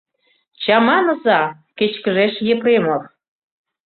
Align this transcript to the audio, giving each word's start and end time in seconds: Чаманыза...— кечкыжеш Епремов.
Чаманыза...— 0.61 1.41
кечкыжеш 1.77 2.33
Епремов. 2.53 3.03